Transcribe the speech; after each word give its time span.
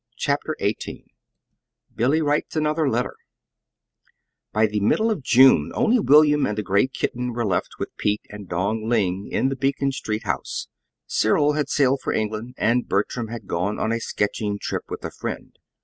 CHAPTER 0.17 0.55
XVIII 0.59 1.13
BILLY 1.95 2.23
WRITES 2.23 2.55
ANOTHER 2.55 2.89
LETTER 2.89 3.15
By 4.51 4.65
the 4.65 4.79
middle 4.79 5.11
of 5.11 5.21
June 5.21 5.71
only 5.75 5.99
William 5.99 6.47
and 6.47 6.57
the 6.57 6.63
gray 6.63 6.87
kitten 6.87 7.33
were 7.33 7.45
left 7.45 7.77
with 7.77 7.95
Pete 7.97 8.25
and 8.31 8.49
Dong 8.49 8.89
Ling 8.89 9.27
in 9.31 9.49
the 9.49 9.55
Beacon 9.55 9.91
Street 9.91 10.23
house. 10.23 10.67
Cyril 11.05 11.53
had 11.53 11.69
sailed 11.69 12.01
for 12.01 12.13
England, 12.13 12.55
and 12.57 12.87
Bertram 12.89 13.27
had 13.27 13.45
gone 13.45 13.77
on 13.77 13.91
a 13.91 13.99
sketching 13.99 14.57
trip 14.59 14.85
with 14.89 15.05
a 15.05 15.11
friend. 15.11 15.59